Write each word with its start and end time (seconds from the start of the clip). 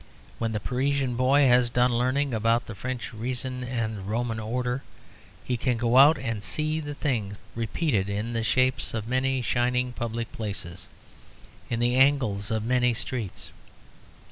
When 0.39 0.51
the 0.51 0.59
Parisian 0.59 1.15
boy 1.15 1.47
has 1.47 1.69
done 1.69 1.93
learning 1.95 2.33
about 2.33 2.65
the 2.65 2.73
French 2.73 3.13
reason 3.13 3.63
and 3.63 3.95
the 3.99 4.01
Roman 4.01 4.39
order 4.39 4.81
he 5.45 5.57
can 5.57 5.77
go 5.77 5.97
out 5.97 6.17
and 6.17 6.41
see 6.41 6.79
the 6.79 6.95
thing 6.95 7.37
repeated 7.53 8.09
in 8.09 8.33
the 8.33 8.41
shapes 8.41 8.95
of 8.95 9.07
many 9.07 9.43
shining 9.43 9.93
public 9.93 10.31
places, 10.31 10.87
in 11.69 11.79
the 11.79 11.93
angles 11.97 12.49
of 12.49 12.63
many 12.65 12.95
streets. 12.95 13.51